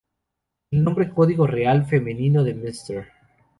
El 0.71 0.83
nombre 0.83 1.11
código 1.11 1.45
real 1.45 1.85
femenino 1.85 2.43
de 2.43 2.55
Mr. 2.55 3.05